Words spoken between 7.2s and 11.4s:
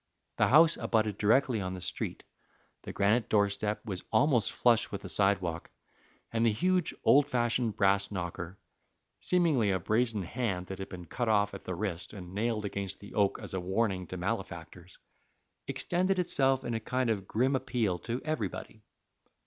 fashioned brass knocker seemingly a brazen hand that had been cut